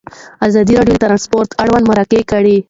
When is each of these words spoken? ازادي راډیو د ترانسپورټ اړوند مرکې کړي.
ازادي 0.47 0.73
راډیو 0.79 0.97
د 0.97 1.01
ترانسپورټ 1.03 1.49
اړوند 1.61 1.85
مرکې 1.91 2.21
کړي. 2.31 2.57